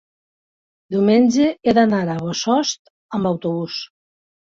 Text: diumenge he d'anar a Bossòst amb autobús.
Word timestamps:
diumenge 0.93 1.45
he 1.53 1.73
d'anar 1.79 1.99
a 2.13 2.15
Bossòst 2.21 2.89
amb 3.19 3.31
autobús. 3.33 3.79